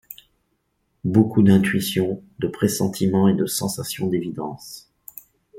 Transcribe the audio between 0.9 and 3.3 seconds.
Beaucoup d’intuitions, de pressentiments